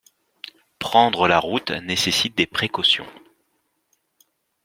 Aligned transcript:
Prendre 0.79 1.27
la 1.27 1.37
route 1.37 1.69
nécessite 1.69 2.35
des 2.35 2.47
précautions. 2.47 3.05